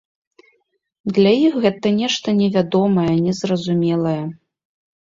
Для 1.17 1.33
іх 1.47 1.53
гэта 1.67 1.87
нешта 2.01 2.27
невядомае, 2.41 3.09
незразумелае. 3.31 4.21